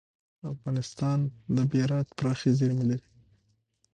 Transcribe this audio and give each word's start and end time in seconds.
افغانستان 0.53 1.19
د 1.55 1.57
بیرایت 1.71 2.09
پراخې 2.17 2.49
زیرمې 2.59 2.85
لري. 2.89 3.07